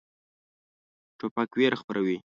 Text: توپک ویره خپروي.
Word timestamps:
توپک 1.17 1.49
ویره 1.57 1.77
خپروي. 1.81 2.17